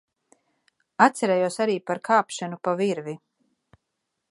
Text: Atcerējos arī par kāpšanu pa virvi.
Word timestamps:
Atcerējos 1.05 1.59
arī 1.67 1.77
par 1.91 2.01
kāpšanu 2.09 2.61
pa 2.69 2.73
virvi. 2.83 3.17